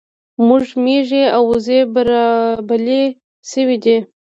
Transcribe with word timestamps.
زموږ 0.37 0.65
ميږي 0.83 1.23
او 1.35 1.41
وزې 1.51 1.79
برالبې 1.93 3.01
شوې 3.51 3.77
دي 3.83 3.97